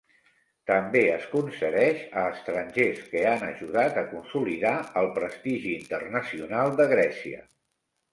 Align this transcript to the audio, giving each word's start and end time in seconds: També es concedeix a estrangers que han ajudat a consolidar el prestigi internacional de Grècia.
També 0.69 1.01
es 1.15 1.25
concedeix 1.33 1.99
a 2.21 2.23
estrangers 2.29 3.03
que 3.11 3.21
han 3.31 3.45
ajudat 3.47 3.99
a 4.03 4.05
consolidar 4.15 4.73
el 5.03 5.11
prestigi 5.19 5.75
internacional 5.81 6.73
de 6.81 6.89
Grècia. 6.95 7.43